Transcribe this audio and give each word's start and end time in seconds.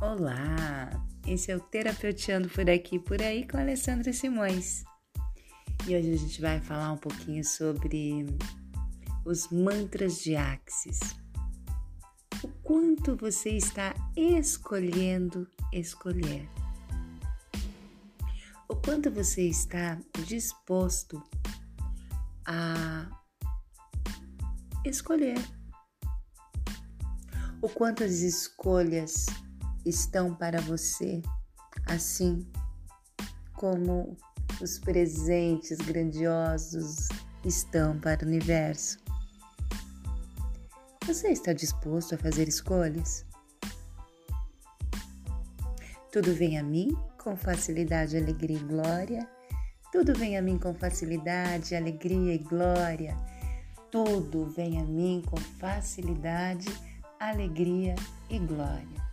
Olá, 0.00 0.88
esse 1.26 1.52
é 1.52 1.56
o 1.56 1.60
Terapeutiano 1.60 2.48
por 2.48 2.70
aqui 2.70 2.98
por 2.98 3.20
aí 3.20 3.46
com 3.46 3.58
Alessandra 3.58 4.10
Simões. 4.14 4.82
E 5.86 5.94
hoje 5.94 6.14
a 6.14 6.16
gente 6.16 6.40
vai 6.40 6.58
falar 6.58 6.92
um 6.92 6.96
pouquinho 6.96 7.44
sobre 7.44 8.24
os 9.26 9.50
mantras 9.50 10.22
de 10.22 10.36
Axis. 10.36 11.00
O 12.42 12.48
quanto 12.62 13.14
você 13.14 13.50
está 13.50 13.94
escolhendo 14.16 15.46
escolher. 15.70 16.48
O 18.70 18.76
quanto 18.76 19.10
você 19.10 19.50
está 19.50 19.98
disposto 20.26 21.22
a 22.46 23.06
escolher. 24.82 25.36
O 27.60 27.68
quanto 27.68 28.02
as 28.02 28.20
escolhas 28.20 29.26
estão 29.84 30.34
para 30.34 30.60
você, 30.60 31.22
assim 31.86 32.46
como 33.54 34.16
os 34.60 34.78
presentes 34.78 35.78
grandiosos 35.78 37.08
estão 37.44 37.98
para 37.98 38.24
o 38.24 38.28
universo. 38.28 38.98
Você 41.06 41.28
está 41.28 41.52
disposto 41.52 42.14
a 42.14 42.18
fazer 42.18 42.46
escolhas? 42.48 43.24
Tudo 46.12 46.34
vem 46.34 46.58
a 46.58 46.62
mim 46.62 46.96
com 47.22 47.36
facilidade, 47.36 48.16
alegria 48.16 48.58
e 48.58 48.62
glória. 48.62 49.28
Tudo 49.92 50.14
vem 50.14 50.36
a 50.36 50.42
mim 50.42 50.58
com 50.58 50.74
facilidade, 50.74 51.74
alegria 51.74 52.34
e 52.34 52.38
glória. 52.38 53.16
Tudo 53.90 54.46
vem 54.46 54.80
a 54.80 54.84
mim 54.84 55.22
com 55.26 55.36
facilidade, 55.36 56.68
alegria 57.18 57.94
e 58.28 58.38
glória. 58.38 59.09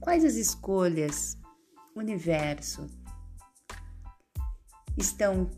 Quais 0.00 0.24
as 0.24 0.34
escolhas, 0.36 1.36
universo, 1.94 2.86
estão 4.96 5.50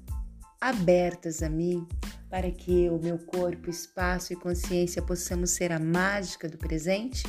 abertas 0.61 1.45
a 1.45 1.49
mim 1.49 1.87
para 2.29 2.51
que 2.51 2.91
o 2.91 2.99
meu 2.99 3.21
corpo, 3.21 3.71
espaço 3.71 4.33
e 4.33 4.37
consciência 4.37 5.01
possamos 5.01 5.51
ser 5.51 5.71
a 5.71 5.79
mágica 5.79 6.49
do 6.49 6.59
presente? 6.59 7.23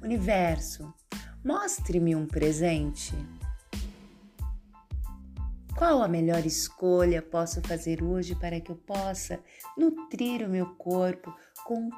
Universo, 0.00 0.94
mostre-me 1.44 2.14
um 2.14 2.24
presente. 2.24 3.12
Qual 5.76 6.00
a 6.00 6.06
melhor 6.06 6.46
escolha 6.46 7.20
posso 7.20 7.60
fazer 7.62 8.04
hoje 8.04 8.36
para 8.36 8.60
que 8.60 8.70
eu 8.70 8.76
possa 8.76 9.40
nutrir 9.76 10.46
o 10.46 10.48
meu 10.48 10.76
corpo 10.76 11.34
com 11.64 11.90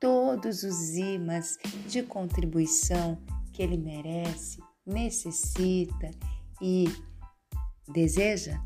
todos 0.00 0.62
os 0.62 0.90
imãs 0.96 1.56
de 1.88 2.02
contribuição 2.02 3.18
que 3.52 3.62
ele 3.62 3.76
merece, 3.76 4.62
necessita 4.84 6.10
e 6.60 6.84
deseja? 7.88 8.60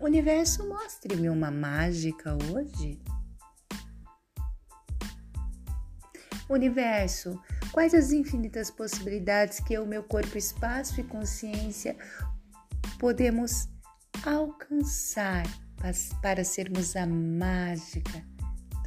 Universo, 0.00 0.68
mostre-me 0.68 1.28
uma 1.28 1.50
mágica 1.50 2.36
hoje. 2.52 3.00
Universo, 6.48 7.40
quais 7.72 7.92
as 7.94 8.12
infinitas 8.12 8.70
possibilidades 8.70 9.60
que 9.60 9.78
o 9.78 9.86
meu 9.86 10.02
corpo, 10.02 10.38
espaço 10.38 11.00
e 11.00 11.04
consciência 11.04 11.96
podemos 12.98 13.68
alcançar 14.24 15.44
para 16.22 16.42
sermos 16.42 16.96
a 16.96 17.06
mágica 17.06 18.24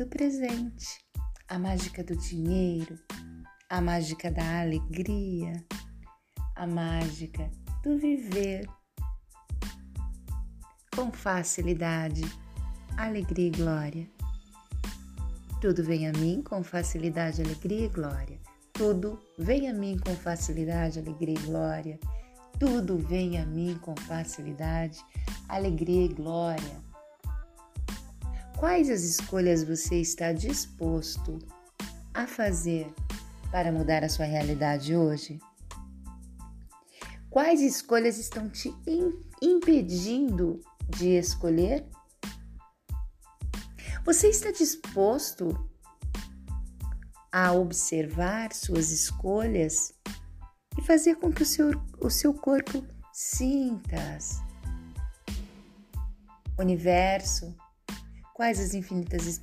do 0.02 0.08
presente, 0.08 1.00
a 1.48 1.60
mágica 1.60 2.04
do 2.04 2.16
dinheiro, 2.16 2.98
a 3.70 3.80
mágica 3.80 4.32
da 4.32 4.62
alegria, 4.62 5.64
a 6.56 6.66
mágica 6.66 7.48
do 7.84 8.00
viver 8.00 8.68
com 10.96 11.12
facilidade, 11.12 12.24
alegria 12.98 13.50
e 13.50 13.52
glória. 13.52 14.10
Tudo 15.62 15.84
vem 15.84 16.08
a 16.08 16.14
mim 16.14 16.42
com 16.42 16.64
facilidade, 16.64 17.44
alegria 17.44 17.86
e 17.86 17.90
glória. 17.90 18.40
Tudo 18.74 19.20
vem 19.38 19.70
a 19.70 19.74
mim 19.74 20.00
com 20.00 20.16
facilidade, 20.16 20.98
alegria 20.98 21.36
e 21.36 21.46
glória. 21.46 22.00
Tudo 22.60 22.98
vem 22.98 23.38
a 23.38 23.46
mim 23.46 23.78
com 23.80 23.96
facilidade, 23.96 25.00
alegria 25.48 26.06
e 26.06 26.08
glória. 26.08 26.91
Quais 28.62 28.92
as 28.92 29.02
escolhas 29.02 29.64
você 29.64 29.96
está 30.02 30.32
disposto 30.32 31.40
a 32.14 32.28
fazer 32.28 32.94
para 33.52 33.72
mudar 33.72 34.04
a 34.04 34.08
sua 34.08 34.26
realidade 34.26 34.96
hoje? 34.96 35.40
Quais 37.28 37.60
escolhas 37.60 38.20
estão 38.20 38.48
te 38.48 38.72
impedindo 39.42 40.62
de 40.88 41.18
escolher? 41.18 41.88
Você 44.06 44.28
está 44.28 44.52
disposto 44.52 45.68
a 47.32 47.54
observar 47.54 48.54
suas 48.54 48.92
escolhas 48.92 49.92
e 50.78 50.84
fazer 50.84 51.16
com 51.16 51.34
que 51.34 51.42
o 51.42 51.48
seu, 51.48 51.72
o 52.00 52.12
seu 52.12 52.32
corpo 52.32 52.86
sinta-as? 53.12 54.40
Universo, 56.60 57.56
Quais 58.42 58.60
as 58.60 58.74
infinitas 58.74 59.40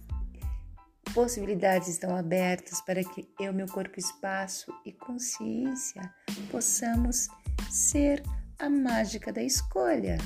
possibilidades 1.14 1.86
estão 1.86 2.16
abertas 2.16 2.81
para 2.81 3.04
que 3.04 3.32
eu, 3.38 3.53
meu 3.53 3.69
corpo, 3.69 3.97
espaço 3.97 4.72
e 4.84 4.91
consciência 4.91 6.03
possamos 6.50 7.28
ser 7.70 8.20
a 8.58 8.69
mágica 8.69 9.32
da 9.32 9.41
escolha? 9.41 10.19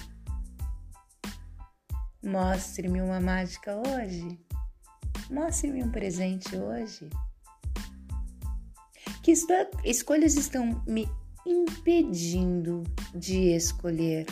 Mostre-me 2.24 3.02
uma 3.02 3.20
mágica 3.20 3.76
hoje. 3.76 4.40
Mostre-me 5.30 5.84
um 5.84 5.90
presente 5.90 6.56
hoje. 6.56 7.10
Que 9.22 9.34
escolhas 9.84 10.34
estão 10.34 10.82
me 10.86 11.06
impedindo 11.44 12.84
de 13.14 13.54
escolher? 13.54 14.24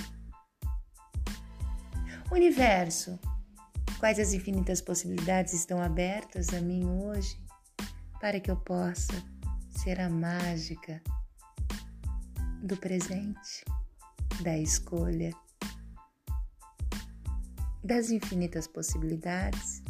Universo, 2.32 3.20
Quais 4.00 4.18
as 4.18 4.32
infinitas 4.32 4.80
possibilidades 4.80 5.52
estão 5.52 5.78
abertas 5.78 6.48
a 6.54 6.60
mim 6.62 6.86
hoje 6.86 7.38
para 8.18 8.40
que 8.40 8.50
eu 8.50 8.56
possa 8.56 9.12
ser 9.68 10.00
a 10.00 10.08
mágica 10.08 11.02
do 12.62 12.78
presente, 12.78 13.62
da 14.40 14.56
escolha, 14.56 15.30
das 17.84 18.10
infinitas 18.10 18.66
possibilidades. 18.66 19.82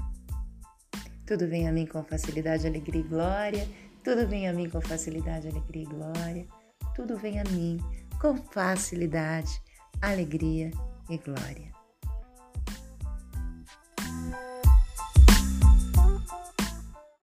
Tudo 1.24 1.46
vem 1.46 1.68
a 1.68 1.72
mim 1.72 1.86
com 1.86 2.02
facilidade, 2.02 2.66
alegria 2.66 3.02
e 3.02 3.04
glória. 3.04 3.68
Tudo 4.02 4.26
vem 4.26 4.48
a 4.48 4.52
mim 4.52 4.68
com 4.68 4.80
facilidade, 4.80 5.46
alegria 5.46 5.84
e 5.84 5.86
glória. 5.86 6.48
Tudo 6.96 7.16
vem 7.16 7.38
a 7.38 7.44
mim 7.44 7.78
com 8.20 8.36
facilidade, 8.36 9.62
alegria 10.02 10.72
e 11.08 11.16
glória. 11.16 11.79